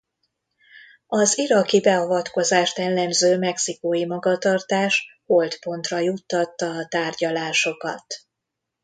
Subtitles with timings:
[1.07, 8.05] Az iraki beavatkozást ellenző mexikói magatartás holtpontra juttatta a tárgyalásokat.